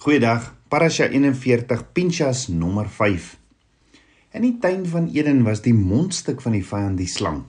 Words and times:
Goeiedag. 0.00 0.54
Parasha 0.68 1.10
41 1.12 1.92
Pinchas 1.92 2.46
nommer 2.48 2.88
5. 2.88 3.36
In 4.32 4.46
die 4.46 4.54
tuin 4.58 4.86
van 4.88 5.10
Eden 5.12 5.42
was 5.44 5.60
die 5.60 5.74
mondstuk 5.76 6.40
van 6.40 6.56
die 6.56 6.62
vyand 6.64 6.96
die 6.96 7.08
slang. 7.08 7.42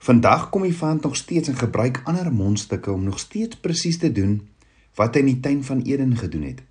Vandag 0.00 0.46
kom 0.48 0.64
die 0.64 0.72
vyand 0.72 1.04
nog 1.04 1.18
steeds 1.20 1.52
en 1.52 1.58
gebruik 1.60 2.00
ander 2.08 2.30
mondstukke 2.32 2.88
om 2.88 3.04
nog 3.04 3.20
steeds 3.20 3.60
presies 3.60 4.00
te 4.00 4.08
doen 4.08 4.38
wat 4.96 5.12
hy 5.12 5.26
in 5.26 5.30
die 5.34 5.44
tuin 5.44 5.60
van 5.68 5.84
Eden 5.84 6.16
gedoen 6.16 6.48
het. 6.48 6.64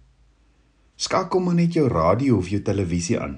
Skakel 0.97 1.45
maar 1.45 1.59
net 1.61 1.77
jou 1.77 1.85
radio 1.93 2.41
of 2.41 2.49
jou 2.49 2.63
televisie 2.65 3.21
aan. 3.21 3.37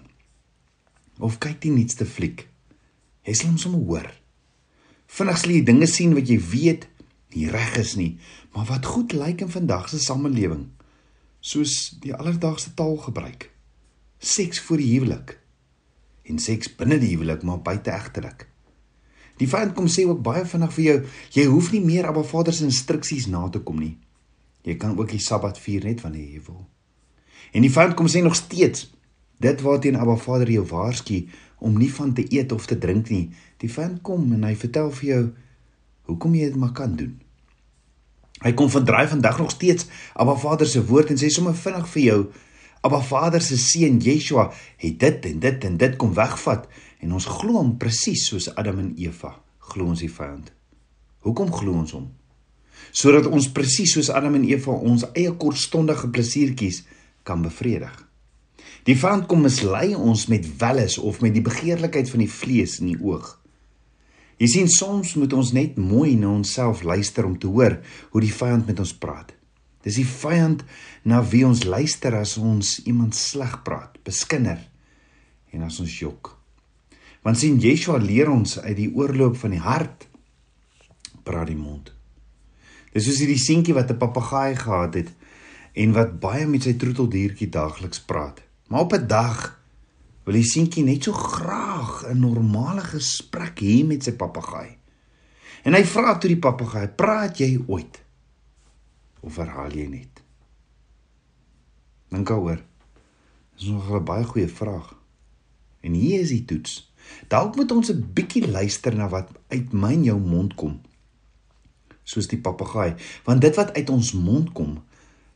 Of 1.19 1.41
kyk 1.43 1.59
die 1.67 1.75
nuutste 1.75 2.07
fliek. 2.07 2.47
Jy 3.27 3.35
sal 3.35 3.51
hom 3.51 3.59
sommer 3.59 3.83
hoor. 3.83 4.11
Vinnig 5.11 5.43
sal 5.43 5.57
jy 5.59 5.61
dinge 5.67 5.91
sien 5.91 6.15
wat 6.15 6.31
jy 6.31 6.39
weet 6.55 6.87
nie 7.35 7.51
reg 7.51 7.81
is 7.83 7.97
nie, 7.99 8.13
maar 8.55 8.71
wat 8.71 8.93
goed 8.95 9.11
lyk 9.11 9.43
in 9.43 9.57
vandag 9.59 9.91
se 9.91 9.99
samelewing 9.99 10.69
soos 11.39 11.95
die 12.03 12.13
alledaagse 12.15 12.73
taal 12.73 12.97
gebruik. 12.97 13.49
Seks 14.19 14.59
voor 14.59 14.77
die 14.77 14.93
huwelik 14.93 15.37
en 16.29 16.37
seks 16.39 16.69
binne 16.77 16.99
die 17.01 17.15
huwelik 17.15 17.43
maar 17.43 17.61
buite 17.65 17.91
egtelik. 17.91 18.45
Die 19.39 19.47
vyand 19.49 19.73
kom 19.73 19.87
sê 19.89 20.03
ook 20.05 20.19
baie 20.23 20.43
vinnig 20.45 20.73
vir 20.75 20.83
jou, 20.85 20.97
jy 21.33 21.45
hoef 21.49 21.71
nie 21.73 21.81
meer 21.81 22.09
Abba 22.09 22.21
Vader 22.27 22.53
se 22.53 22.67
instruksies 22.67 23.29
na 23.31 23.47
te 23.49 23.61
kom 23.65 23.79
nie. 23.79 23.95
Jy 24.67 24.75
kan 24.77 24.97
ook 24.99 25.09
die 25.13 25.21
Sabbat 25.23 25.57
vier 25.63 25.85
net 25.87 26.03
wanneer 26.03 26.27
jy 26.27 26.41
wil. 26.49 26.65
En 27.55 27.63
die 27.65 27.71
vyand 27.71 27.95
kom 27.97 28.09
sê 28.11 28.21
nog 28.21 28.35
steeds, 28.37 28.89
dit 29.39 29.63
waarteen 29.63 29.97
Abba 29.97 30.17
Vader 30.19 30.51
jou 30.51 30.65
waarsku 30.69 31.23
om 31.63 31.79
nie 31.79 31.89
van 31.95 32.13
te 32.13 32.25
eet 32.27 32.51
of 32.51 32.67
te 32.67 32.77
drink 32.77 33.09
nie. 33.09 33.29
Die 33.63 33.71
vyand 33.71 34.03
kom 34.05 34.27
en 34.35 34.43
hy 34.43 34.53
vertel 34.59 34.91
vir 34.99 35.09
jou 35.09 35.23
hoekom 36.11 36.35
jy 36.35 36.51
dit 36.51 36.59
maar 36.59 36.75
kan 36.75 36.95
doen. 36.99 37.15
Hy 38.39 38.53
kom 38.55 38.69
verdraai 38.71 39.07
vandag 39.11 39.39
nog 39.41 39.51
steeds 39.51 39.89
Abba 40.13 40.35
Vader 40.39 40.67
se 40.67 40.83
woord 40.85 41.11
en 41.11 41.19
sê 41.19 41.27
sommer 41.33 41.57
vinnig 41.57 41.87
vir 41.95 42.03
jou 42.03 42.21
Abba 42.81 43.01
Vader 43.03 43.43
se 43.43 43.57
seun 43.59 43.99
Yeshua 43.99 44.47
het 44.79 44.99
dit 44.99 45.25
en 45.25 45.39
dit 45.43 45.65
en 45.67 45.77
dit 45.77 45.97
kom 45.99 46.13
wegvat 46.15 46.69
en 47.03 47.17
ons 47.17 47.25
glo 47.39 47.59
hom 47.59 47.75
presies 47.81 48.29
soos 48.31 48.47
Adam 48.55 48.79
en 48.79 48.93
Eva 48.97 49.33
glo 49.69 49.91
ons 49.91 49.99
die 50.01 50.11
vyand. 50.11 50.53
Hoekom 51.27 51.51
glo 51.53 51.75
ons 51.81 51.91
hom? 51.97 52.07
Sodat 52.95 53.27
ons 53.27 53.49
presies 53.53 53.91
soos 53.93 54.09
Adam 54.09 54.37
en 54.39 54.47
Eva 54.47 54.71
ons 54.71 55.03
eie 55.11 55.33
kortstondige 55.35 56.07
plesiertjies 56.15 56.85
kan 57.27 57.43
bevredig. 57.43 57.91
Die 58.87 58.95
vyand 58.95 59.27
kom 59.27 59.43
mislei 59.43 59.91
ons 59.95 60.29
met 60.31 60.47
welles 60.61 60.95
of 60.97 61.19
met 61.21 61.35
die 61.35 61.43
begeerlikheid 61.43 62.09
van 62.09 62.23
die 62.23 62.31
vlees 62.31 62.79
in 62.79 62.93
die 62.93 63.01
oog. 63.03 63.35
Jy 64.39 64.47
sien 64.47 64.69
soms 64.71 65.17
moet 65.19 65.33
ons 65.35 65.51
net 65.51 65.75
mooi 65.75 66.13
na 66.15 66.29
onsself 66.31 66.85
luister 66.87 67.25
om 67.27 67.35
te 67.39 67.49
hoor 67.51 67.75
hoe 68.13 68.21
die 68.23 68.31
vyand 68.31 68.69
met 68.69 68.79
ons 68.79 68.95
praat. 68.95 69.33
Dis 69.83 69.99
die 69.99 70.07
vyand 70.07 70.63
na 71.03 71.19
wie 71.27 71.43
ons 71.47 71.65
luister 71.67 72.15
as 72.15 72.37
ons 72.39 72.77
iemand 72.87 73.15
sleg 73.15 73.59
praat, 73.67 73.99
beskinder 74.07 74.61
en 75.51 75.65
as 75.67 75.79
ons 75.83 75.99
jok. 75.99 76.37
Want 77.23 77.39
sien 77.41 77.59
Yeshua 77.59 77.99
leer 77.99 78.31
ons 78.31 78.55
uit 78.63 78.77
die 78.77 78.91
oorloop 78.95 79.35
van 79.41 79.55
die 79.55 79.63
hart 79.63 80.07
praat 81.27 81.51
die 81.51 81.59
mond. 81.59 81.91
Dis 82.95 83.05
soos 83.05 83.19
hierdie 83.19 83.39
seentjie 83.43 83.75
wat 83.75 83.91
'n 83.91 83.99
papegaai 83.99 84.55
gehad 84.55 84.95
het 84.95 85.11
en 85.75 85.91
wat 85.93 86.19
baie 86.19 86.47
met 86.47 86.63
sy 86.63 86.73
troeteldiertjie 86.73 87.49
daagliks 87.49 87.99
praat. 87.99 88.41
Maar 88.67 88.81
op 88.87 88.93
'n 88.93 89.07
dag 89.07 89.58
wil 90.29 90.37
die 90.37 90.45
seentjie 90.45 90.83
net 90.85 91.07
so 91.07 91.13
graag 91.17 92.05
'n 92.05 92.19
normale 92.21 92.83
gesprek 92.85 93.65
hê 93.65 93.81
met 93.85 94.03
sy 94.03 94.13
papegaai. 94.13 94.77
En 95.65 95.73
hy 95.73 95.83
vra 95.83 96.17
toe 96.17 96.29
die 96.29 96.39
papegaai: 96.39 96.87
"Praat 96.87 97.37
jy 97.37 97.57
ooit?" 97.67 98.03
Of 99.21 99.35
herhaal 99.35 99.73
jy 99.73 99.87
net? 99.87 100.21
Dink 102.09 102.27
daaroor. 102.27 102.61
Dis 103.57 103.67
nog 103.67 103.89
'n 103.89 104.03
baie 104.03 104.23
goeie 104.23 104.47
vraag. 104.47 104.95
En 105.81 105.93
hier 105.93 106.19
is 106.19 106.29
die 106.29 106.45
toets. 106.45 106.91
Dalk 107.27 107.55
moet 107.55 107.71
ons 107.71 107.89
'n 107.89 108.11
bietjie 108.13 108.47
luister 108.47 108.95
na 108.95 109.09
wat 109.09 109.29
uit 109.47 109.73
my 109.73 109.93
en 109.93 110.03
jou 110.03 110.19
mond 110.19 110.53
kom. 110.55 110.81
Soos 112.03 112.27
die 112.27 112.41
papegaai, 112.41 112.95
want 113.23 113.41
dit 113.41 113.55
wat 113.55 113.73
uit 113.73 113.89
ons 113.89 114.13
mond 114.13 114.51
kom, 114.51 114.83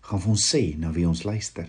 gaan 0.01 0.21
vir 0.21 0.29
ons 0.29 0.55
sê 0.55 0.77
na 0.77 0.91
wie 0.91 1.07
ons 1.07 1.23
luister. 1.23 1.67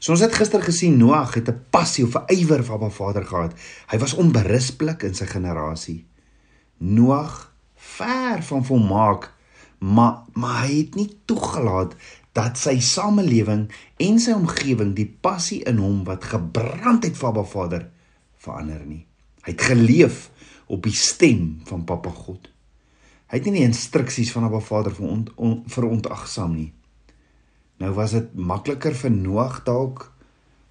So 0.00 0.14
ons 0.14 0.22
het 0.24 0.32
gister 0.32 0.62
gesien 0.64 0.96
Noag 0.96 1.34
het 1.36 1.48
'n 1.48 1.64
passie 1.70 2.04
of 2.04 2.16
'n 2.16 2.24
ywer 2.32 2.64
vir 2.64 2.74
Abba 2.74 2.88
Vader 2.88 3.24
gehad. 3.24 3.52
Hy 3.92 3.98
was 3.98 4.14
onberispelik 4.14 5.02
in 5.02 5.14
sy 5.14 5.26
generasie. 5.26 6.06
Noag 6.78 7.52
ver 7.74 8.42
van 8.42 8.64
volmaak, 8.64 9.32
maar 9.78 10.24
maar 10.32 10.66
hy 10.66 10.78
het 10.78 10.94
nie 10.94 11.18
toegelaat 11.24 11.94
dat 12.32 12.58
sy 12.58 12.80
samelewing 12.80 13.70
en 13.96 14.18
sy 14.18 14.32
omgewing 14.32 14.94
die 14.94 15.16
passie 15.20 15.62
in 15.62 15.76
hom 15.76 16.04
wat 16.04 16.24
gebrand 16.24 17.04
het 17.04 17.16
vir 17.16 17.28
Abba 17.28 17.44
Vader 17.44 17.90
verander 18.36 18.86
nie. 18.86 19.06
Hy 19.42 19.52
het 19.52 19.62
geleef 19.62 20.30
op 20.66 20.82
die 20.82 20.96
stem 20.96 21.60
van 21.64 21.84
Papa 21.84 22.10
God. 22.10 22.48
Hy 23.26 23.36
het 23.36 23.44
nie 23.44 23.60
die 23.60 23.68
instruksies 23.68 24.32
van 24.32 24.44
Abba 24.44 24.60
Vader 24.60 24.94
veront, 24.94 25.30
on, 25.36 25.62
verontagsaam 25.66 26.54
nie. 26.54 26.72
Nou 27.80 27.94
was 27.96 28.12
dit 28.12 28.34
makliker 28.36 28.92
vir 28.92 29.12
Noag 29.14 29.62
dalk 29.64 30.04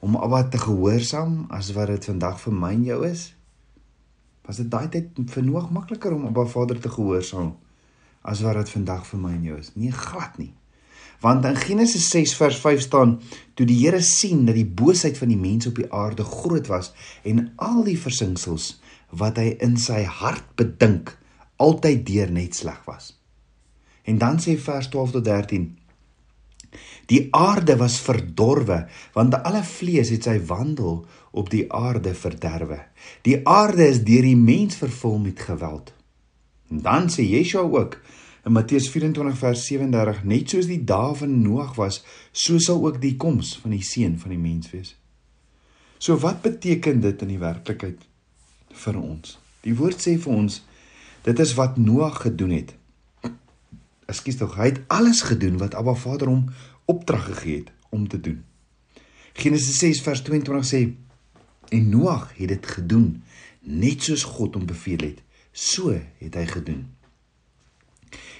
om 0.06 0.16
Abba 0.16 0.44
te 0.48 0.60
gehoorsaam 0.62 1.48
as 1.50 1.72
wat 1.74 1.90
dit 1.90 2.06
vandag 2.12 2.38
vir 2.44 2.54
my 2.54 2.70
en 2.76 2.86
jou 2.86 3.00
is. 3.08 3.24
Was 4.46 4.62
dit 4.62 4.70
daai 4.70 4.88
tyd 4.94 5.18
vir 5.34 5.44
Noag 5.48 5.72
makliker 5.74 6.14
om 6.14 6.28
Abba 6.30 6.46
Vader 6.46 6.78
te 6.80 6.92
gehoorsaam 6.94 7.56
as 8.22 8.44
wat 8.46 8.60
dit 8.62 8.76
vandag 8.78 9.08
vir 9.10 9.24
my 9.26 9.34
en 9.40 9.50
jou 9.50 9.58
is? 9.58 9.74
Nee, 9.74 9.92
glad 9.96 10.38
nie. 10.38 10.54
Want 11.20 11.50
in 11.50 11.58
Genesis 11.58 12.06
6 12.14 12.36
vers 12.38 12.62
5 12.62 12.86
staan: 12.86 13.18
"Toe 13.54 13.66
die 13.66 13.80
Here 13.82 14.02
sien 14.02 14.46
dat 14.46 14.56
die 14.56 14.66
boosheid 14.68 15.18
van 15.18 15.34
die 15.34 15.38
mense 15.38 15.70
op 15.70 15.82
die 15.82 15.92
aarde 15.92 16.24
groot 16.24 16.68
was 16.68 16.94
en 17.24 17.52
al 17.56 17.84
die 17.84 17.98
versinsels 17.98 18.80
wat 19.10 19.42
hy 19.42 19.58
in 19.60 19.78
sy 19.78 20.04
hart 20.04 20.46
bedink 20.56 21.18
altyd 21.58 22.06
deur 22.06 22.32
net 22.32 22.56
sleg 22.56 22.86
was." 22.86 23.18
En 24.04 24.18
dan 24.18 24.38
sê 24.38 24.58
vers 24.58 24.88
12 24.90 25.12
tot 25.12 25.26
Die 27.10 27.28
aarde 27.36 27.78
was 27.80 28.00
verdorwe, 28.06 28.84
want 29.14 29.38
alle 29.44 29.64
vlees 29.66 30.12
het 30.14 30.28
sy 30.30 30.38
wandel 30.50 31.02
op 31.32 31.50
die 31.50 31.66
aarde 31.74 32.14
verderwe. 32.14 32.84
Die 33.26 33.40
aarde 33.48 33.88
is 33.90 34.04
deur 34.06 34.26
die 34.26 34.38
mens 34.38 34.78
vervul 34.78 35.18
met 35.24 35.42
geweld. 35.42 35.94
En 36.70 36.84
dan 36.86 37.10
sê 37.10 37.26
Yeshua 37.26 37.66
ook 37.66 37.98
in 38.46 38.54
Matteus 38.56 38.90
24 38.90 39.38
vers 39.38 39.66
37, 39.66 40.24
net 40.24 40.54
soos 40.54 40.70
die 40.70 40.82
dae 40.86 41.14
van 41.18 41.42
Noag 41.42 41.76
was, 41.78 42.04
so 42.32 42.62
sal 42.62 42.82
ook 42.86 43.02
die 43.02 43.16
koms 43.20 43.56
van 43.64 43.76
die 43.76 43.84
seun 43.86 44.16
van 44.22 44.34
die 44.34 44.42
mens 44.42 44.72
wees. 44.72 44.96
So 46.00 46.16
wat 46.24 46.42
beteken 46.46 47.02
dit 47.04 47.22
in 47.26 47.34
die 47.34 47.42
werklikheid 47.42 48.06
vir 48.86 49.00
ons? 49.02 49.36
Die 49.66 49.76
woord 49.76 50.00
sê 50.00 50.16
vir 50.22 50.36
ons 50.38 50.62
dit 51.26 51.40
is 51.44 51.56
wat 51.58 51.78
Noag 51.78 52.22
gedoen 52.24 52.54
het. 52.56 52.79
Ekskuus 54.10 54.40
tog, 54.40 54.56
hy 54.58 54.72
het 54.72 54.82
alles 54.90 55.22
gedoen 55.28 55.60
wat 55.62 55.76
Abba 55.78 55.94
Vader 55.94 56.32
hom 56.32 56.48
opdrag 56.90 57.28
gegee 57.30 57.62
het 57.62 57.74
om 57.94 58.08
te 58.10 58.20
doen. 58.20 58.44
Genesis 59.38 59.78
6 59.80 60.02
vers 60.02 60.22
22 60.26 60.66
sê 60.66 60.82
en 61.70 61.90
Noag 61.90 62.32
het 62.38 62.50
dit 62.50 62.72
gedoen 62.76 63.22
net 63.62 64.04
soos 64.04 64.24
God 64.26 64.58
hom 64.58 64.66
beveel 64.66 65.04
het. 65.06 65.20
So 65.52 65.94
het 65.94 66.38
hy 66.38 66.46
gedoen. 66.50 66.88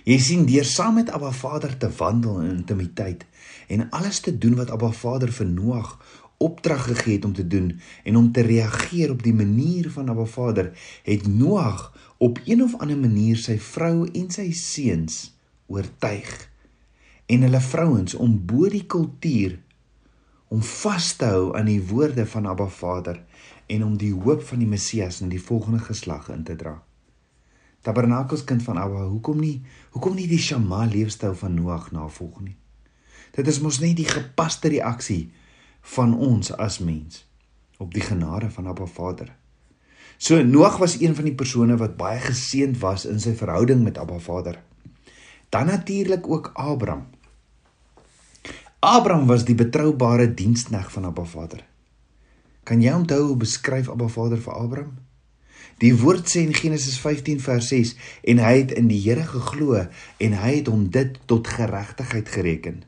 Jy 0.08 0.18
sien 0.24 0.48
deur 0.50 0.66
saam 0.66 0.98
met 0.98 1.12
Abba 1.14 1.30
Vader 1.36 1.76
te 1.78 1.90
wandel 2.00 2.42
in 2.42 2.56
intimiteit 2.62 3.26
en 3.70 3.90
alles 3.94 4.24
te 4.26 4.34
doen 4.34 4.56
wat 4.58 4.72
Abba 4.74 4.90
Vader 4.96 5.30
vir 5.34 5.50
Noag 5.50 5.98
opdrag 6.40 6.86
gegee 6.88 7.18
het 7.18 7.26
om 7.28 7.34
te 7.36 7.48
doen 7.48 7.74
en 8.04 8.16
om 8.16 8.32
te 8.32 8.42
reageer 8.42 9.12
op 9.12 9.24
die 9.24 9.34
manier 9.36 9.92
van 9.92 10.10
Abba 10.10 10.26
Vader, 10.26 10.72
het 11.04 11.28
Noag 11.28 11.92
op 12.18 12.40
een 12.46 12.64
of 12.64 12.80
ander 12.80 12.98
manier 12.98 13.38
sy 13.38 13.60
vrou 13.60 14.08
en 14.08 14.32
sy 14.34 14.50
seuns 14.56 15.28
oortuig 15.70 16.36
en 17.30 17.46
hulle 17.46 17.62
vrouens 17.62 18.18
om 18.18 18.36
bo 18.50 18.70
die 18.70 18.86
kultuur 18.90 19.58
om 20.50 20.62
vas 20.66 21.12
te 21.14 21.30
hou 21.30 21.52
aan 21.58 21.70
die 21.70 21.82
woorde 21.92 22.26
van 22.26 22.50
Abba 22.50 22.66
Vader 22.74 23.22
en 23.70 23.84
om 23.86 23.98
die 24.02 24.14
hoop 24.14 24.42
van 24.50 24.64
die 24.64 24.70
Messias 24.70 25.22
in 25.22 25.30
die 25.30 25.42
volgende 25.42 25.80
geslag 25.86 26.32
in 26.34 26.44
te 26.44 26.56
dra. 26.58 26.80
Tabernakels 27.86 28.44
kind 28.44 28.64
van 28.66 28.80
Abba, 28.82 29.06
hoekom 29.06 29.40
nie? 29.40 29.62
Hoekom 29.94 30.18
nie 30.18 30.28
die 30.28 30.42
Shama 30.42 30.88
leefstyl 30.90 31.36
van 31.38 31.54
Noag 31.54 31.92
navolg 31.94 32.42
nie? 32.42 32.58
Dit 33.38 33.48
is 33.48 33.62
mos 33.62 33.78
net 33.80 33.96
die 34.00 34.10
gepaste 34.10 34.72
reaksie 34.74 35.30
van 35.96 36.18
ons 36.18 36.50
as 36.58 36.80
mens 36.82 37.24
op 37.80 37.94
die 37.94 38.04
genade 38.04 38.50
van 38.52 38.68
Abba 38.68 38.90
Vader. 38.90 39.30
So 40.18 40.42
Noag 40.44 40.82
was 40.82 40.98
een 41.00 41.16
van 41.16 41.30
die 41.30 41.36
persone 41.38 41.78
wat 41.80 41.96
baie 41.96 42.20
geseënd 42.26 42.82
was 42.82 43.06
in 43.06 43.22
sy 43.24 43.38
verhouding 43.38 43.86
met 43.86 44.02
Abba 44.02 44.18
Vader. 44.20 44.58
Dan 45.50 45.66
natuurlik 45.66 46.28
ook 46.28 46.52
Abraham. 46.54 47.08
Abraham 48.80 49.26
was 49.26 49.44
die 49.46 49.56
betroubare 49.56 50.34
dienskneg 50.34 50.92
van 50.92 51.06
Abba 51.06 51.24
Vader. 51.24 51.66
Kan 52.64 52.82
jy 52.82 52.94
onthou 52.94 53.24
hoe 53.28 53.38
beskryf 53.38 53.90
Abba 53.90 54.08
Vader 54.08 54.38
vir 54.38 54.54
Abraham? 54.54 54.98
Die 55.80 55.96
woord 55.96 56.28
sê 56.28 56.44
in 56.44 56.54
Genesis 56.54 57.00
15 57.00 57.40
vers 57.40 57.68
6 57.72 57.96
en 58.32 58.40
hy 58.44 58.54
het 58.62 58.72
in 58.76 58.88
die 58.92 59.00
Here 59.02 59.26
geglo 59.26 59.80
en 59.80 60.38
hy 60.42 60.54
het 60.60 60.68
hom 60.68 60.90
dit 60.92 61.18
tot 61.26 61.48
geregtigheid 61.48 62.30
gereken. 62.30 62.82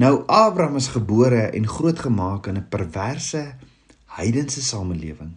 Nou 0.00 0.22
Abraham 0.26 0.76
is 0.76 0.92
gebore 0.94 1.48
en 1.50 1.68
grootgemaak 1.68 2.46
in 2.46 2.56
'n 2.56 2.68
perverse 2.68 3.56
heidense 4.06 4.62
samelewing. 4.62 5.32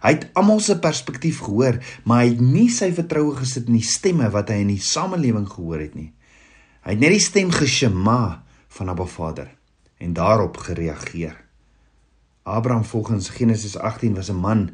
Hy 0.00 0.14
het 0.16 0.30
almal 0.38 0.62
se 0.64 0.78
perspektief 0.80 1.42
gehoor, 1.44 1.76
maar 2.08 2.22
hy 2.24 2.32
het 2.32 2.40
nie 2.40 2.68
sy 2.72 2.88
vertroue 2.96 3.34
gesit 3.36 3.68
in 3.68 3.76
die 3.76 3.84
stemme 3.84 4.30
wat 4.32 4.48
hy 4.48 4.62
in 4.62 4.72
die 4.72 4.80
samelewing 4.80 5.44
gehoor 5.48 5.82
het 5.82 5.96
nie. 5.98 6.08
Hy 6.86 6.96
het 6.96 7.02
net 7.02 7.12
die 7.12 7.24
stem 7.24 7.50
geshema 7.52 8.40
van 8.72 8.88
Abba 8.88 9.04
Vader 9.04 9.50
en 10.00 10.14
daarop 10.16 10.56
gereageer. 10.64 11.36
Abraham 12.48 12.86
volgens 12.88 13.28
Genesis 13.36 13.76
18 13.76 14.14
was 14.16 14.30
'n 14.30 14.40
man 14.40 14.70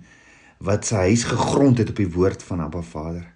wat 0.59 0.87
sy 0.87 1.11
huis 1.11 1.25
gegrond 1.25 1.79
het 1.79 1.91
op 1.91 1.97
die 1.97 2.13
woord 2.13 2.43
van 2.43 2.61
Abba 2.61 2.83
Vader. 2.83 3.27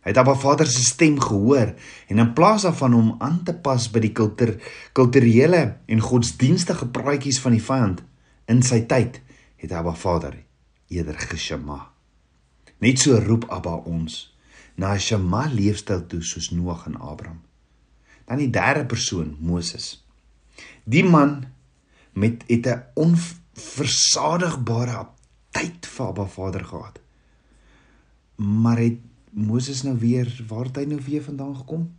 Hy 0.00 0.10
het 0.10 0.16
Abba 0.16 0.34
Vader 0.34 0.66
se 0.66 0.84
stem 0.84 1.20
gehoor 1.20 1.74
en 2.08 2.18
in 2.18 2.32
plaas 2.32 2.62
daarvan 2.62 2.92
hom 2.92 3.14
aan 3.18 3.42
te 3.44 3.54
pas 3.54 3.90
by 3.90 4.00
die 4.00 4.12
kultuur 4.12 4.56
kulturele 4.92 5.76
en 5.86 6.00
godsdienstige 6.00 6.86
praatjies 6.86 7.40
van 7.40 7.52
die 7.52 7.62
vyand 7.62 8.02
in 8.46 8.62
sy 8.62 8.80
tyd, 8.80 9.20
het 9.56 9.72
Abba 9.72 9.94
Vader 9.94 10.44
eerder 10.88 11.18
geshema. 11.18 11.90
Net 12.78 12.98
so 12.98 13.18
roep 13.18 13.50
Abba 13.50 13.82
ons 13.86 14.36
na 14.76 14.94
'n 14.94 15.00
shema 15.00 15.48
leefstyl 15.48 16.06
toe 16.06 16.22
soos 16.22 16.50
Noag 16.50 16.86
en 16.86 17.00
Abraham. 17.00 17.40
Dan 18.24 18.38
die 18.38 18.50
derde 18.50 18.86
persoon, 18.86 19.36
Moses. 19.40 20.06
Die 20.84 21.04
man 21.04 21.44
met 22.12 22.44
het 22.46 22.66
'n 22.66 22.82
onversadigbare 22.94 25.06
tyd 25.50 25.86
vir 25.86 26.06
Abba 26.06 26.26
Vader 26.26 26.64
gehad. 26.64 27.00
Maar 28.36 28.78
het 28.78 28.98
Moses 29.30 29.82
nou 29.82 29.98
weer 29.98 30.44
waar 30.48 30.64
het 30.64 30.76
hy 30.76 30.84
nou 30.84 31.00
weer 31.04 31.22
vandaan 31.22 31.56
gekom? 31.56 31.96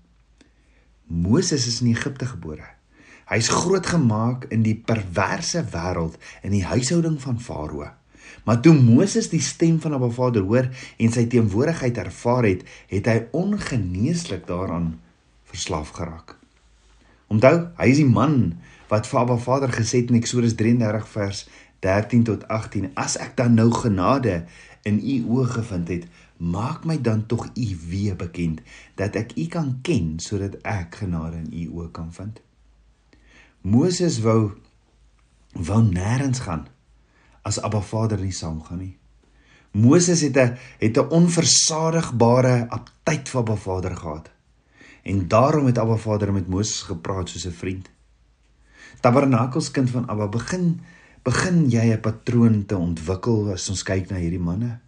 Moses 1.05 1.67
is 1.67 1.81
in 1.81 1.87
Egipte 1.87 2.25
gebore. 2.25 2.75
Hy's 3.25 3.47
grootgemaak 3.49 4.43
in 4.53 4.61
die 4.61 4.75
perverse 4.75 5.65
wêreld 5.73 6.17
in 6.41 6.51
die 6.51 6.65
huishouding 6.65 7.21
van 7.21 7.41
Farao. 7.41 7.89
Maar 8.43 8.61
toe 8.61 8.73
Moses 8.75 9.29
die 9.31 9.41
stem 9.41 9.79
van 9.81 9.93
Abba 9.93 10.09
Vader 10.09 10.43
hoor 10.43 10.69
en 10.97 11.11
sy 11.11 11.25
teenwoordigheid 11.31 11.97
ervaar 11.97 12.47
het, 12.49 12.65
het 12.91 13.07
hy 13.09 13.17
ongeneeslik 13.31 14.45
daaraan 14.47 14.95
verslaaf 15.49 15.95
geraak. 15.95 16.35
Onthou, 17.31 17.55
hy 17.79 17.87
is 17.89 18.01
die 18.01 18.09
man 18.09 18.57
wat 18.91 19.07
vir 19.09 19.21
Abba 19.23 19.37
Vader 19.41 19.71
gesê 19.73 20.03
het 20.03 20.11
in 20.13 20.19
Eksodus 20.19 20.57
33 20.59 21.07
vers 21.15 21.45
13 21.85 22.23
tot 22.27 22.45
18: 22.47 22.91
As 22.93 23.17
ek 23.21 23.37
dan 23.37 23.57
nou 23.57 23.71
genade 23.73 24.43
in 24.85 24.99
u 25.01 25.15
oë 25.37 25.47
gevind 25.55 25.89
het, 25.89 26.05
maak 26.37 26.85
my 26.85 26.97
dan 27.01 27.25
tog 27.25 27.47
u 27.55 27.67
weer 27.89 28.15
bekend 28.15 28.61
dat 28.99 29.15
ek 29.15 29.33
u 29.39 29.47
kan 29.47 29.79
ken 29.81 30.15
sodat 30.19 30.59
ek 30.61 31.01
genade 31.01 31.41
in 31.45 31.49
u 31.53 31.65
oë 31.79 31.91
kan 31.91 32.11
vind. 32.13 32.41
Moses 33.61 34.19
wou 34.21 34.53
wou 35.55 35.81
nêrens 35.81 36.43
gaan 36.45 36.67
as 37.45 37.61
Abba 37.61 37.81
Vader 37.81 38.19
nie 38.19 38.33
saamgaan 38.33 38.81
nie. 38.81 38.95
Moses 39.75 40.21
het 40.21 40.37
'n 40.37 40.57
het 40.79 40.97
'n 40.97 41.09
onversadigbare 41.09 42.69
aptyd 42.69 43.29
vir 43.29 43.39
Abba 43.41 43.55
Vader 43.55 43.95
gehad. 43.95 44.31
En 45.03 45.27
daarom 45.27 45.65
het 45.65 45.77
Abba 45.77 45.95
Vader 45.95 46.33
met 46.33 46.47
Moses 46.47 46.81
gepraat 46.81 47.29
soos 47.29 47.45
'n 47.45 47.51
vriend. 47.51 47.89
Tabernakels 49.01 49.71
kind 49.71 49.89
van 49.89 50.07
Abba 50.07 50.27
begin 50.27 50.81
begin 51.23 51.69
jy 51.69 51.93
'n 51.93 51.99
patroon 51.99 52.65
te 52.65 52.77
ontwikkel 52.77 53.51
as 53.51 53.69
ons 53.69 53.83
kyk 53.83 54.09
na 54.09 54.15
hierdie 54.15 54.39
manne. 54.39 54.79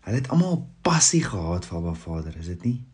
Hulle 0.00 0.16
het 0.16 0.28
almal 0.28 0.68
passie 0.82 1.22
gehad 1.22 1.66
vir 1.66 1.78
Abba 1.78 1.94
Vader, 1.94 2.36
is 2.38 2.46
dit 2.46 2.64
nie? 2.64 2.84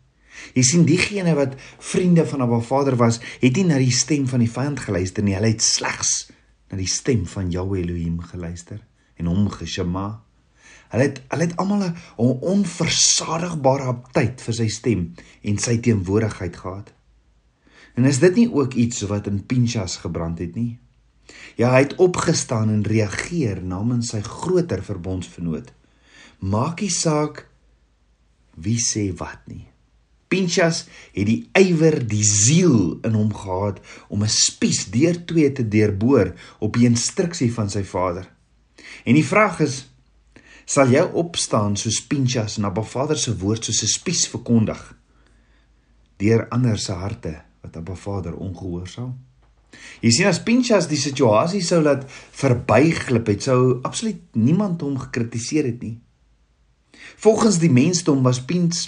Jy 0.55 0.63
sien 0.63 0.85
diegene 0.85 1.35
wat 1.35 1.55
vriende 1.79 2.27
van 2.27 2.41
Abba 2.41 2.61
Vader 2.61 2.97
was, 2.97 3.21
het 3.41 3.57
nie 3.57 3.65
na 3.65 3.79
die 3.79 3.91
stem 3.91 4.29
van 4.29 4.39
die 4.39 4.51
vyand 4.51 4.81
geluister 4.81 5.23
nie, 5.23 5.35
hulle 5.35 5.53
het 5.53 5.63
slegs 5.63 6.33
na 6.73 6.81
die 6.81 6.89
stem 6.89 7.27
van 7.29 7.51
Jahweh 7.53 7.83
Elohim 7.85 8.23
geluister 8.25 8.81
en 9.21 9.29
hom 9.29 9.51
geshema. 9.53 10.23
Hulle 10.93 11.05
het 11.05 11.21
hulle 11.29 11.47
het 11.47 11.57
almal 11.61 11.85
'n 11.93 11.97
onversadigbare 12.41 13.85
aptyd 13.93 14.41
vir 14.41 14.55
sy 14.55 14.69
stem 14.69 15.15
en 15.43 15.59
sy 15.59 15.77
teenwoordigheid 15.79 16.57
gehad. 16.57 16.93
En 17.95 18.05
is 18.05 18.19
dit 18.19 18.35
nie 18.35 18.49
ook 18.53 18.75
iets 18.75 19.03
wat 19.03 19.27
in 19.27 19.47
Pinchas 19.47 19.97
gebrand 19.97 20.39
het 20.39 20.55
nie? 20.55 20.79
Ja, 21.57 21.71
hy 21.71 21.79
het 21.79 21.95
opgestaan 21.95 22.69
en 22.69 22.83
reageer 22.83 23.63
namens 23.63 24.09
sy 24.09 24.21
groter 24.21 24.83
verbondsvernoot 24.83 25.73
maak 26.43 26.81
nie 26.83 26.91
saak 26.91 27.47
wie 28.59 28.79
sê 28.83 29.13
wat 29.17 29.47
nie. 29.47 29.72
Pinchas 30.33 30.87
het 31.13 31.29
die 31.29 31.43
ywer, 31.59 31.99
die 32.09 32.25
siel 32.25 32.99
in 33.05 33.17
hom 33.19 33.33
gehad 33.37 33.83
om 34.09 34.23
'n 34.25 34.33
spies 34.33 34.87
deur 34.91 35.25
twee 35.29 35.53
te 35.53 35.69
deurboor 35.69 36.33
op 36.59 36.77
die 36.77 36.89
instruksie 36.89 37.53
van 37.53 37.69
sy 37.71 37.85
vader. 37.85 38.31
En 39.05 39.15
die 39.15 39.27
vraag 39.27 39.61
is 39.61 39.89
sal 40.65 40.89
jy 40.89 41.03
opstaan 41.03 41.77
soos 41.77 42.01
Pinchas 42.07 42.57
en 42.59 42.65
Abba 42.65 42.83
Vader 42.83 43.19
se 43.19 43.35
woord 43.37 43.65
soos 43.65 43.83
'n 43.83 43.95
spies 43.99 44.27
verkondig 44.29 44.81
deur 46.17 46.47
ander 46.51 46.79
se 46.79 46.93
harte 46.93 47.43
wat 47.63 47.77
Abba 47.77 47.95
Vader 47.95 48.35
ongehoorsaam? 48.35 49.13
Jy 50.01 50.11
sien 50.11 50.29
as 50.29 50.43
Pinchas 50.43 50.89
die 50.89 51.01
situasie 51.01 51.63
sou 51.63 51.83
laat 51.83 52.05
verbyglip 52.11 53.27
het, 53.27 53.43
sou 53.43 53.81
absoluut 53.83 54.21
niemand 54.35 54.81
hom 54.81 54.99
gekritiseer 54.99 55.65
het 55.65 55.83
nie. 55.83 56.01
Volgens 57.23 57.61
die 57.63 57.71
mensdom 57.71 58.23
was 58.27 58.41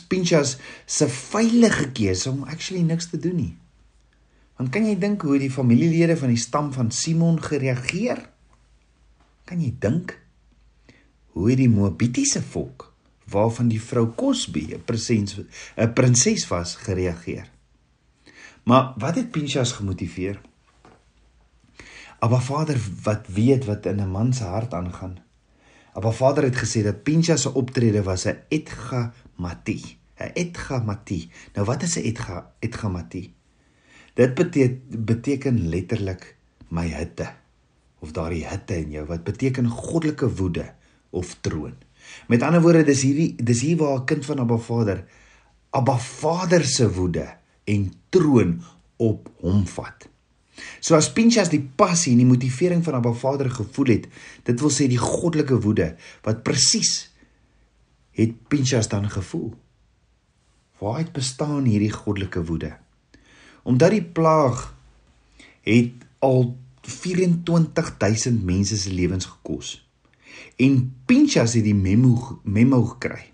Pinchas 0.09 0.57
se 0.87 1.07
veilige 1.09 1.93
keuse 1.95 2.33
om 2.33 2.43
actually 2.51 2.83
niks 2.83 3.07
te 3.13 3.19
doen 3.19 3.37
nie. 3.39 3.53
Want 4.59 4.73
kan 4.75 4.87
jy 4.87 4.97
dink 4.99 5.23
hoe 5.23 5.39
die 5.39 5.53
familielede 5.55 6.17
van 6.19 6.33
die 6.33 6.41
stam 6.43 6.73
van 6.75 6.91
Simon 6.91 7.39
gereageer? 7.43 8.25
Kan 9.47 9.63
jy 9.63 9.71
dink 9.79 10.17
hoe 11.35 11.55
die 11.55 11.71
Moabitiese 11.71 12.43
volk 12.43 12.89
waarvan 13.31 13.71
die 13.71 13.81
vrou 13.81 14.09
Cosby 14.19 14.67
'n 14.75 14.83
prinses 14.85 15.39
'n 15.79 15.93
prinses 15.95 16.49
was 16.51 16.75
gereageer? 16.75 17.47
Maar 18.65 18.95
wat 18.99 19.15
het 19.15 19.31
Pinchas 19.31 19.73
gemotiveer? 19.73 20.41
Maar 22.21 22.43
Vader 22.43 22.81
wat 23.03 23.27
weet 23.29 23.65
wat 23.65 23.87
in 23.87 24.01
'n 24.01 24.11
man 24.11 24.33
se 24.33 24.45
hart 24.45 24.75
aangaan. 24.75 25.24
Maar 26.03 26.13
Vader 26.13 26.45
het 26.45 26.57
gesê 26.59 26.83
dat 26.83 27.03
Pincha 27.03 27.37
se 27.37 27.55
optrede 27.55 28.03
was 28.03 28.25
'n 28.27 28.39
etgamati, 28.49 29.99
'n 30.19 30.31
etgamati. 30.35 31.31
Nou 31.55 31.67
wat 31.67 31.83
is 31.83 31.97
'n 31.97 32.05
etga 32.05 32.53
etgamati? 32.59 33.33
Dit 34.15 34.35
beteken 34.35 34.83
beteken 35.05 35.69
letterlik 35.69 36.37
my 36.69 36.89
hitte 36.89 37.33
of 37.99 38.13
daardie 38.13 38.47
hitte 38.47 38.77
in 38.77 38.91
jou 38.91 39.07
wat 39.07 39.25
beteken 39.25 39.69
goddelike 39.69 40.35
woede 40.35 40.75
of 41.11 41.37
troon. 41.41 41.75
Met 42.29 42.43
ander 42.43 42.61
woorde, 42.61 42.85
dis 42.85 43.03
hierdie 43.03 43.35
dis 43.43 43.61
hier 43.61 43.77
waar 43.77 43.99
'n 43.99 44.05
kind 44.05 44.25
van 44.25 44.39
Abba 44.39 44.57
Vader 44.57 45.05
Abba 45.71 45.99
Vader 45.99 46.65
se 46.65 46.93
woede 46.93 47.37
en 47.65 47.93
troon 48.09 48.63
op 48.97 49.31
hom 49.41 49.67
vat. 49.67 50.09
So 50.81 50.95
as 50.99 51.11
Pinchas 51.13 51.51
die 51.53 51.63
passie 51.63 52.13
en 52.15 52.23
die 52.23 52.29
motivering 52.29 52.85
van 52.87 52.99
Abba 52.99 53.13
Vader 53.17 53.51
gevoel 53.51 53.93
het, 53.95 54.09
dit 54.47 54.61
wil 54.61 54.73
sê 54.73 54.87
die 54.91 55.01
goddelike 55.01 55.59
woede 55.65 55.95
wat 56.27 56.45
presies 56.47 57.11
het 58.15 58.37
Pinchas 58.49 58.89
dan 58.93 59.09
gevoel. 59.11 59.53
Waar 60.79 61.01
het 61.03 61.13
bestaan 61.17 61.65
hierdie 61.65 61.93
goddelike 61.93 62.45
woede? 62.45 62.75
Omdat 63.63 63.97
die 63.97 64.05
plaag 64.05 64.67
het 65.65 65.93
al 66.19 66.53
24000 66.85 68.45
mense 68.45 68.77
se 68.77 68.93
lewens 68.93 69.27
gekos. 69.27 69.79
En 70.57 70.95
Pinchas 71.07 71.57
het 71.57 71.65
die 71.65 71.75
memo 71.75 72.41
memo 72.43 72.85
gekry. 72.95 73.31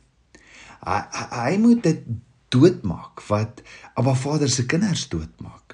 Hy, 0.80 1.00
hy 1.34 1.56
moet 1.60 1.82
dit 1.84 2.04
doodmaak 2.50 3.20
wat 3.28 3.62
Abba 3.94 4.14
Vader 4.14 4.50
se 4.50 4.66
kinders 4.66 5.08
doodmaak. 5.12 5.69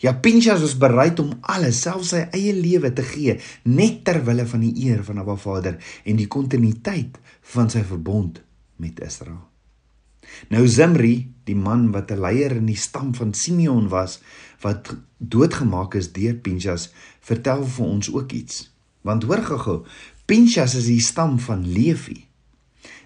Ja 0.00 0.12
Pinchas 0.12 0.60
was 0.60 0.76
bereid 0.78 1.20
om 1.20 1.32
alles, 1.40 1.80
selfs 1.82 2.12
sy 2.12 2.26
eie 2.36 2.52
lewe 2.52 2.92
te 2.92 3.04
gee 3.06 3.38
net 3.64 4.04
ter 4.04 4.22
wille 4.26 4.46
van 4.46 4.64
die 4.64 4.74
eer 4.86 5.02
van 5.04 5.22
Abba 5.22 5.36
Vader 5.40 5.78
en 6.04 6.16
die 6.20 6.28
kontinuïteit 6.28 7.18
van 7.54 7.70
sy 7.72 7.84
verbond 7.86 8.42
met 8.82 9.00
Israel. 9.00 9.44
Nou 10.52 10.66
Zimri, 10.68 11.32
die 11.46 11.56
man 11.56 11.90
wat 11.94 12.10
'n 12.10 12.20
leier 12.20 12.56
in 12.56 12.66
die 12.66 12.76
stam 12.76 13.14
van 13.14 13.34
Simeon 13.34 13.88
was, 13.88 14.20
wat 14.60 14.96
doodgemaak 15.18 15.94
is 15.94 16.12
deur 16.12 16.34
Pinchas, 16.34 16.90
vertel 17.20 17.64
vir 17.64 17.86
ons 17.86 18.12
ook 18.12 18.32
iets. 18.32 18.70
Want 19.02 19.22
hoor 19.22 19.42
gou-gou, 19.42 19.84
Pinchas 20.26 20.74
is 20.74 20.86
die 20.86 21.00
stam 21.00 21.38
van 21.38 21.72
Levi. 21.72 22.26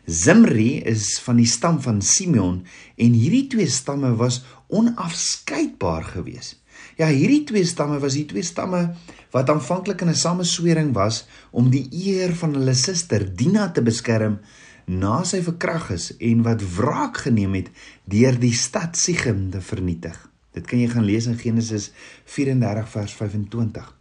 Zimri 0.07 0.81
is 0.83 1.19
van 1.21 1.37
die 1.37 1.47
stam 1.47 1.81
van 1.81 2.01
Simeon 2.03 2.65
en 2.97 3.13
hierdie 3.13 3.47
twee 3.47 3.69
stamme 3.69 4.15
was 4.17 4.43
onafskeidbaar 4.69 6.05
geweest. 6.05 6.60
Ja, 7.01 7.07
hierdie 7.09 7.47
twee 7.49 7.65
stamme 7.65 7.97
was 8.03 8.13
die 8.19 8.27
twee 8.29 8.45
stamme 8.45 8.91
wat 9.33 9.49
aanvanklik 9.49 10.03
in 10.05 10.11
'n 10.13 10.21
sameswering 10.21 10.93
was 10.93 11.25
om 11.51 11.71
die 11.71 11.89
eer 11.91 12.35
van 12.37 12.53
hulle 12.55 12.75
suster 12.75 13.25
Dina 13.37 13.71
te 13.73 13.81
beskerm 13.83 14.39
na 14.85 15.25
sy 15.25 15.41
verkrag 15.43 15.91
is 15.91 16.17
en 16.19 16.43
wat 16.43 16.61
wraak 16.77 17.17
geneem 17.25 17.55
het 17.55 17.71
deur 18.05 18.37
die 18.39 18.53
stad 18.53 18.97
Sichem 18.97 19.51
te 19.51 19.61
vernietig. 19.61 20.29
Dit 20.53 20.67
kan 20.67 20.79
jy 20.79 20.89
gaan 20.89 21.05
lees 21.05 21.27
in 21.27 21.39
Genesis 21.39 21.93
34 22.25 22.89
vers 22.89 23.13
25. 23.13 23.97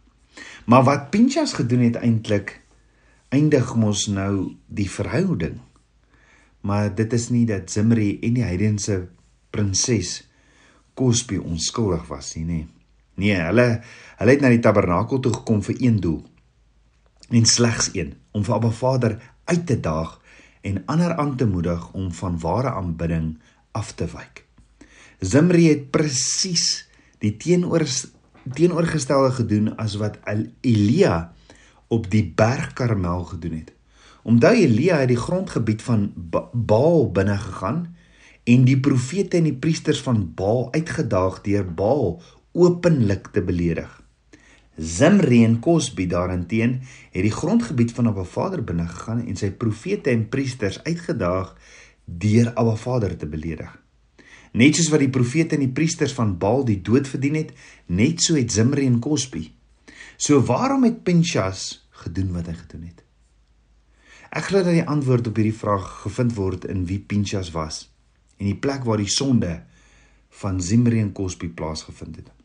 Maar 0.66 0.84
wat 0.84 1.10
Pinchas 1.10 1.52
gedoen 1.52 1.80
het 1.80 1.96
eintlik 1.96 2.60
eindig 3.28 3.74
mos 3.76 4.06
nou 4.06 4.56
die 4.66 4.90
verhouding. 4.90 5.60
Maar 6.60 6.94
dit 6.94 7.12
is 7.12 7.28
nie 7.30 7.46
dat 7.46 7.70
Zimri 7.70 8.18
en 8.20 8.34
die 8.34 8.44
heidense 8.44 9.08
prinses 9.50 10.28
Cosby 10.94 11.36
onskuldig 11.36 12.06
was 12.08 12.34
nie, 12.34 12.44
nee. 12.44 12.79
Nee, 13.14 13.34
hulle 13.34 13.80
hulle 14.20 14.30
het 14.36 14.42
na 14.44 14.50
die 14.52 14.60
tabernakel 14.60 15.20
toe 15.20 15.32
gekom 15.32 15.62
vir 15.64 15.76
een 15.80 16.00
doel. 16.00 16.20
En 17.30 17.46
slegs 17.46 17.90
een, 17.94 18.14
om 18.30 18.44
vir 18.44 18.54
Abba 18.54 18.70
Vader 18.70 19.16
uit 19.44 19.66
te 19.66 19.80
daag 19.80 20.18
en 20.60 20.82
ander 20.86 21.14
aan 21.16 21.36
te 21.36 21.46
moedig 21.46 21.92
om 21.92 22.12
van 22.12 22.38
ware 22.38 22.70
aanbidding 22.70 23.38
af 23.72 23.92
te 23.92 24.06
wyk. 24.12 24.44
Zimri 25.20 25.68
het 25.68 25.90
presies 25.90 26.88
die 27.18 27.36
teenoor 27.36 27.84
teenoorgestelde 28.56 29.30
gedoen 29.36 29.74
as 29.76 29.98
wat 30.00 30.16
Elia 30.60 31.32
op 31.88 32.08
die 32.10 32.24
berg 32.36 32.72
Karmel 32.72 33.24
gedoen 33.24 33.58
het. 33.60 33.72
Onthou 34.22 34.54
Elia 34.54 35.00
het 35.02 35.08
die 35.12 35.20
grondgebied 35.20 35.82
van 35.82 36.12
Baal 36.52 37.10
binne 37.12 37.36
gegaan 37.38 37.82
en 38.44 38.64
die 38.64 38.78
profete 38.80 39.36
en 39.36 39.48
die 39.48 39.56
priesters 39.56 40.00
van 40.02 40.32
Baal 40.34 40.72
uitgedaag 40.72 41.40
deur 41.44 41.68
Baal 41.74 42.22
openlik 42.52 43.30
te 43.34 43.42
beledig. 43.42 43.90
Zimri 44.80 45.44
en 45.44 45.58
Cosbi 45.60 46.06
daarenteen 46.06 46.80
het 47.12 47.22
die 47.22 47.34
grondgebied 47.34 47.92
van 47.92 48.06
Abba 48.06 48.24
Vader 48.24 48.62
binne 48.64 48.86
gegaan 48.88 49.26
en 49.26 49.36
sy 49.36 49.50
profete 49.52 50.10
en 50.10 50.28
priesters 50.32 50.80
uitgedaag 50.86 51.52
deur 52.04 52.52
Abba 52.54 52.76
Vader 52.80 53.16
te 53.16 53.28
beledig. 53.28 53.70
Net 54.52 54.76
soos 54.76 54.88
wat 54.90 55.04
die 55.04 55.12
profete 55.12 55.54
en 55.54 55.66
die 55.66 55.74
priesters 55.74 56.14
van 56.16 56.38
Baal 56.38 56.64
die 56.66 56.80
dood 56.82 57.06
verdien 57.08 57.36
het, 57.38 57.52
net 57.86 58.24
so 58.24 58.34
het 58.34 58.50
Zimri 58.52 58.86
en 58.88 58.98
Cosbi. 59.04 59.44
So 60.16 60.40
waarom 60.48 60.88
het 60.88 61.04
Pinchas 61.04 61.86
gedoen 62.02 62.32
wat 62.34 62.48
hy 62.50 62.56
gedoen 62.58 62.88
het? 62.88 63.04
Ek 64.30 64.48
glo 64.48 64.64
dat 64.64 64.74
die 64.74 64.86
antwoord 64.86 65.28
op 65.28 65.38
hierdie 65.38 65.56
vraag 65.58 65.86
gevind 66.06 66.34
word 66.38 66.66
in 66.70 66.84
wie 66.88 67.02
Pinchas 67.02 67.52
was 67.54 67.88
en 68.40 68.48
die 68.48 68.56
plek 68.56 68.86
waar 68.88 69.02
die 69.02 69.10
sonde 69.10 69.58
van 70.40 70.60
Zimri 70.64 71.00
en 71.02 71.12
Cosbi 71.12 71.50
plaasgevind 71.52 72.22
het. 72.22 72.39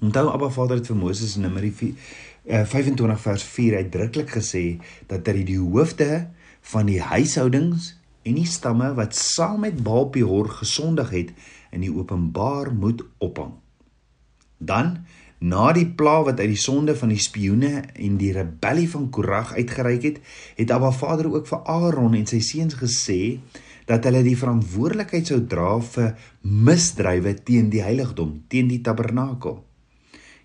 Onthou 0.00 0.30
Abba 0.32 0.48
Vader 0.48 0.78
het 0.80 0.86
vir 0.88 0.96
Moses 0.96 1.34
in 1.36 1.42
Numeri 1.44 1.68
25 1.76 3.04
eh, 3.04 3.16
vers 3.20 3.42
4 3.44 3.74
uitdruklik 3.82 4.30
gesê 4.32 4.62
dat 5.10 5.28
hy 5.28 5.42
die 5.44 5.58
hoofde 5.60 6.30
van 6.72 6.88
die 6.88 7.02
huishoudings 7.04 7.90
en 8.24 8.38
die 8.40 8.48
stamme 8.48 8.94
wat 8.96 9.12
saam 9.18 9.60
met 9.66 9.82
Baal 9.84 10.08
Peor 10.14 10.48
gesondig 10.62 11.12
het 11.12 11.36
in 11.76 11.84
die 11.84 11.92
openbaar 11.92 12.72
moet 12.72 13.04
ophang. 13.20 13.58
Dan 14.56 15.04
na 15.36 15.68
die 15.76 15.84
pla 15.84 16.22
wat 16.24 16.40
uit 16.40 16.54
die 16.54 16.64
sonde 16.64 16.96
van 16.96 17.12
die 17.12 17.20
spioene 17.20 17.84
en 17.92 18.16
die 18.16 18.32
rebellie 18.32 18.88
van 18.88 19.10
Korag 19.12 19.52
uitgereik 19.52 20.08
het, 20.08 20.20
het 20.56 20.72
Abba 20.72 20.96
Vader 20.96 21.28
ook 21.28 21.48
vir 21.48 21.64
Aaron 21.68 22.16
en 22.16 22.28
sy 22.28 22.40
seuns 22.40 22.80
gesê 22.80 23.36
dat 23.84 24.08
hulle 24.08 24.24
die 24.24 24.38
verantwoordelikheid 24.38 25.28
sou 25.28 25.44
dra 25.44 25.74
vir 25.92 26.14
misdrywe 26.40 27.36
teen 27.44 27.68
die 27.68 27.84
heiligdom, 27.84 28.38
teen 28.48 28.72
die 28.72 28.80
tabernakel. 28.80 29.60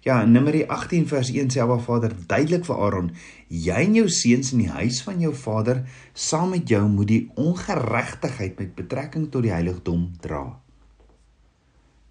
Ja, 0.06 0.20
in 0.22 0.36
Numeri 0.36 0.60
18 0.70 1.08
vers 1.10 1.32
1 1.34 1.48
sê 1.50 1.64
Abba 1.64 1.80
Vader 1.82 2.12
duidelik 2.30 2.68
vir 2.68 2.78
Aaron: 2.78 3.08
"Jy 3.50 3.78
en 3.88 3.96
jou 3.98 4.10
seuns 4.14 4.52
in 4.54 4.60
die 4.62 4.70
huis 4.70 5.00
van 5.02 5.18
jou 5.20 5.32
vader 5.34 5.80
saam 6.14 6.52
met 6.54 6.70
jou 6.70 6.84
moet 6.88 7.08
die 7.10 7.32
ongeregtigheid 7.42 8.60
met 8.60 8.76
betrekking 8.78 9.32
tot 9.34 9.42
die 9.48 9.54
heiligdom 9.54 10.12
dra." 10.22 10.60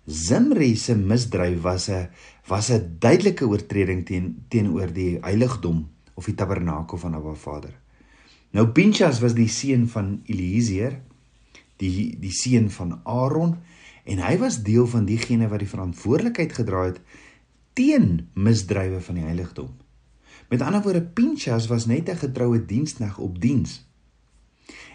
Zimri 0.06 0.74
se 0.74 0.96
misdryf 0.96 1.60
was 1.62 1.88
'n 1.88 2.08
was 2.48 2.70
'n 2.70 2.96
duidelike 2.98 3.46
oortreding 3.46 4.04
teen 4.04 4.44
teenoor 4.48 4.92
die 4.92 5.18
heiligdom 5.22 5.86
of 6.14 6.24
die 6.24 6.34
tabernakel 6.34 6.98
van 6.98 7.14
Abba 7.14 7.34
Vader. 7.34 7.78
Nou 8.50 8.66
Pinchas 8.66 9.20
was 9.20 9.34
die 9.34 9.48
seun 9.48 9.88
van 9.88 10.20
Eliezer, 10.26 11.00
die 11.76 12.18
die 12.18 12.32
seun 12.32 12.70
van 12.70 13.00
Aaron 13.04 13.56
en 14.04 14.18
hy 14.18 14.38
was 14.38 14.62
deel 14.62 14.86
van 14.86 15.04
diegene 15.04 15.48
wat 15.48 15.58
die 15.58 15.68
verantwoordelikheid 15.68 16.52
gedra 16.52 16.84
het 16.84 17.00
teen 17.74 18.28
misdrywe 18.38 19.00
van 19.02 19.18
die 19.18 19.24
heiligdom. 19.26 19.72
Met 20.48 20.62
ander 20.62 20.82
woorde 20.82 21.02
Pinchas 21.02 21.66
was 21.66 21.86
net 21.86 22.08
'n 22.08 22.16
getroue 22.16 22.64
dienskneg 22.64 23.18
op 23.18 23.40
diens. 23.40 23.86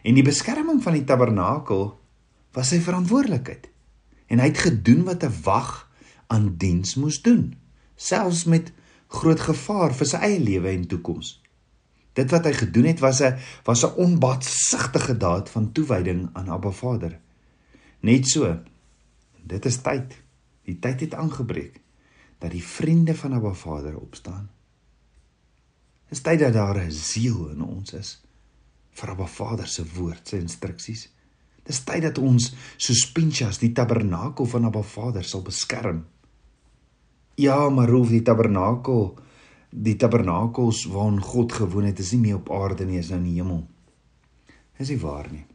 En 0.03 0.13
die 0.13 0.23
beskerming 0.23 0.83
van 0.83 0.93
die 0.93 1.03
tabernakel 1.03 1.99
was 2.51 2.67
sy 2.67 2.79
verantwoordelikheid. 2.79 3.69
En 4.27 4.39
hy 4.39 4.45
het 4.45 4.57
gedoen 4.57 5.03
wat 5.03 5.23
'n 5.23 5.41
wag 5.43 5.91
aan 6.27 6.55
diens 6.57 6.95
moes 6.95 7.21
doen, 7.21 7.57
selfs 7.95 8.43
met 8.43 8.71
groot 9.07 9.39
gevaar 9.39 9.93
vir 9.93 10.05
sy 10.05 10.17
eie 10.17 10.39
lewe 10.39 10.69
en 10.69 10.87
toekoms. 10.87 11.41
Dit 12.13 12.31
wat 12.31 12.45
hy 12.45 12.53
gedoen 12.53 12.85
het 12.85 12.99
was 12.99 13.21
'n 13.21 13.37
was 13.63 13.83
'n 13.83 13.95
onbaatsigtige 13.95 15.17
daad 15.17 15.49
van 15.49 15.71
toewyding 15.71 16.29
aan 16.33 16.49
Abba 16.49 16.71
Vader. 16.71 17.19
Net 17.99 18.27
so. 18.27 18.59
Dit 19.43 19.65
is 19.65 19.81
tyd. 19.81 20.21
Die 20.63 20.79
tyd 20.79 20.99
het 20.99 21.13
aangebreek 21.13 21.81
dat 22.39 22.51
die 22.51 22.63
vriende 22.63 23.15
van 23.15 23.33
Abba 23.33 23.53
Vader 23.53 23.97
opstaan. 23.99 24.49
Dis 26.09 26.21
tyd 26.25 26.39
dat 26.39 26.53
daar 26.53 26.79
'n 26.79 26.91
siel 26.91 27.49
in 27.49 27.61
ons 27.61 27.93
is 27.93 28.21
vir 28.91 29.09
Abba 29.09 29.25
Vader 29.25 29.67
se 29.67 29.85
woord, 29.95 30.27
sy 30.27 30.37
instruksies. 30.37 31.09
Dis 31.63 31.83
tyd 31.83 32.01
dat 32.01 32.17
ons 32.17 32.53
soos 32.77 33.11
Pinchas 33.11 33.59
die 33.61 33.71
tabernakel 33.71 34.45
van 34.45 34.65
Abba 34.65 34.81
Vader 34.81 35.23
sal 35.23 35.41
beskerm. 35.41 36.05
Ja, 37.35 37.69
maar 37.69 37.87
roef 37.87 38.09
die 38.09 38.21
tabernakel, 38.21 39.19
die 39.69 39.95
tabernakels 39.95 40.85
waarin 40.85 41.21
God 41.21 41.53
gewoon 41.53 41.83
het, 41.83 41.99
is 41.99 42.11
nie 42.11 42.19
meer 42.19 42.35
op 42.35 42.51
aarde 42.51 42.85
nie, 42.85 42.97
is 42.99 43.09
nou 43.09 43.19
in 43.19 43.27
die 43.29 43.35
hemel. 43.37 43.67
Is 44.77 44.89
nie 44.89 44.99
waar 44.99 45.29
nie. 45.31 45.45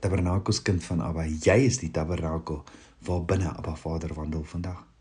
Tabernakels 0.00 0.62
kind 0.62 0.82
van 0.84 1.00
Abba, 1.00 1.26
jy 1.26 1.58
is 1.66 1.78
die 1.78 1.90
tabernakel 1.90 2.64
waar 3.06 3.22
binne 3.24 3.52
Abba 3.52 3.76
Vader 3.76 4.14
wandel 4.14 4.44
vandag. 4.44 4.91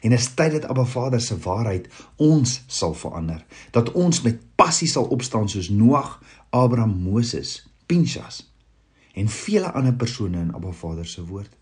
En 0.00 0.12
is 0.12 0.28
tyd 0.34 0.52
dat 0.52 0.68
Abba 0.70 0.84
Vader 0.84 1.20
se 1.20 1.38
waarheid 1.38 1.88
ons 2.16 2.62
sal 2.66 2.94
verander, 2.94 3.44
dat 3.70 3.92
ons 3.92 4.20
met 4.22 4.42
passie 4.56 4.88
sal 4.88 5.08
opstaan 5.14 5.48
soos 5.48 5.68
Noag, 5.68 6.18
Abraham, 6.50 6.96
Moses, 7.02 7.62
Pinchas 7.86 8.44
en 9.16 9.28
vele 9.32 9.72
ander 9.72 9.94
persone 9.94 10.40
in 10.40 10.52
Abba 10.54 10.72
Vader 10.72 11.06
se 11.06 11.24
woord. 11.24 11.52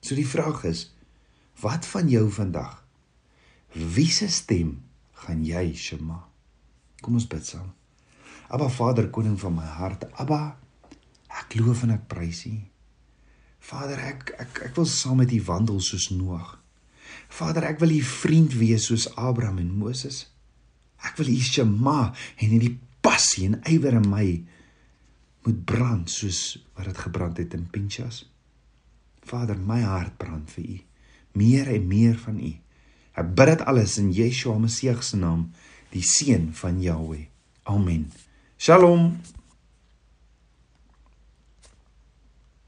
So 0.00 0.14
die 0.14 0.28
vraag 0.28 0.62
is, 0.68 0.86
wat 1.60 1.86
van 1.90 2.08
jou 2.08 2.28
vandag? 2.30 2.84
Wie 3.74 4.10
se 4.10 4.28
stem 4.30 4.76
gaan 5.24 5.42
jy 5.46 5.72
shema? 5.74 6.20
Kom 7.02 7.18
ons 7.18 7.26
bid 7.26 7.46
saam. 7.46 7.72
Abba 8.48 8.68
Vader, 8.70 9.08
koning 9.10 9.34
van 9.40 9.56
my 9.56 9.66
hart, 9.66 10.06
Abba, 10.22 10.54
ek 11.42 11.56
loof 11.58 11.82
en 11.82 11.96
ek 11.96 12.06
prys 12.12 12.44
U. 12.46 12.54
Vader, 13.64 13.98
ek 14.12 14.30
ek 14.38 14.60
ek 14.68 14.76
wil 14.78 14.86
saam 14.86 15.18
met 15.22 15.32
U 15.34 15.40
wandel 15.48 15.80
soos 15.82 16.12
Noag. 16.14 16.60
Vader, 17.34 17.66
ek 17.68 17.80
wil 17.82 17.96
u 17.96 18.00
vriend 18.06 18.54
wees 18.58 18.88
soos 18.90 19.08
Abraham 19.16 19.58
en 19.62 19.72
Moses. 19.78 20.24
Ek 21.04 21.18
wil 21.20 21.32
u 21.34 21.38
Shema 21.40 22.12
en 22.38 22.52
hierdie 22.54 22.76
passie 23.04 23.48
en 23.50 23.60
ywer 23.68 23.98
in 23.98 24.08
my 24.08 24.26
moet 25.44 25.60
brand 25.68 26.08
soos 26.10 26.56
wat 26.76 26.88
dit 26.88 27.02
gebrand 27.04 27.40
het 27.42 27.54
in 27.56 27.66
Pinchas. 27.70 28.24
Vader, 29.24 29.58
my 29.60 29.80
hart 29.84 30.16
brand 30.20 30.50
vir 30.56 30.64
u. 30.64 30.78
Meer 31.36 31.68
en 31.74 31.86
meer 31.88 32.16
van 32.20 32.38
u. 32.40 32.52
Ek 33.14 33.30
bid 33.36 33.52
dit 33.52 33.64
alles 33.68 33.98
in 34.00 34.10
Yeshua 34.14 34.56
Messie 34.58 34.94
se 35.02 35.18
naam, 35.20 35.50
die 35.92 36.02
seun 36.02 36.50
van 36.56 36.80
Jahweh. 36.82 37.26
Amen. 37.64 38.10
Shalom. 38.58 39.20